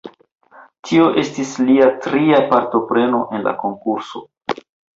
Tio 0.89 1.09
estis 1.23 1.51
lia 1.67 1.91
tria 2.07 2.41
partopreno 2.55 3.23
en 3.37 3.47
la 3.51 3.57
konkurso. 3.63 4.27